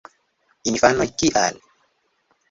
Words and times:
Infanoj: 0.71 1.05
"Kial???" 1.21 1.59